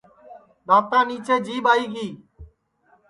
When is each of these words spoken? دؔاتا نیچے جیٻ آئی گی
دؔاتا 0.67 0.99
نیچے 1.07 1.35
جیٻ 1.45 1.65
آئی 1.71 1.85
گی 1.93 2.07